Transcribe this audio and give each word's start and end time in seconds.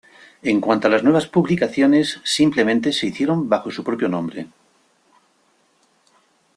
En 0.41 0.59
cuanto 0.61 0.87
a 0.87 0.89
las 0.89 1.03
nuevas 1.03 1.27
publicaciones, 1.27 2.21
simplemente 2.23 2.91
se 2.91 3.05
hicieron 3.05 3.47
bajo 3.47 3.69
su 3.69 3.83
propio 3.83 4.09
nombre. 4.09 4.47